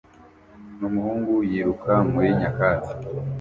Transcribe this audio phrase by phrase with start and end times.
[0.87, 2.93] umuhungu yiruka muri nyakatsi